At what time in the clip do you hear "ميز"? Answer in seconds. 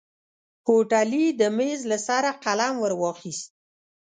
1.57-1.79